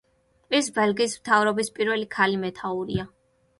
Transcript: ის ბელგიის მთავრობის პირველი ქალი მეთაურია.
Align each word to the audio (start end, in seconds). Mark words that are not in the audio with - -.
ის 0.59 0.69
ბელგიის 0.77 1.13
მთავრობის 1.19 1.71
პირველი 1.77 2.09
ქალი 2.19 2.43
მეთაურია. 2.47 3.09